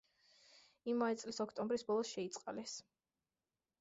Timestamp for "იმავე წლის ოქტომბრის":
0.93-1.85